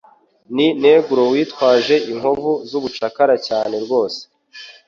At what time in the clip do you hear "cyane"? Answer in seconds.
3.47-3.75